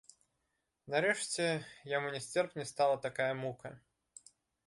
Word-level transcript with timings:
Нарэшце 0.93 1.45
яму 1.91 2.07
нясцерпнай 2.15 2.67
стала 2.73 2.95
такая 3.05 3.31
мука. 3.45 3.69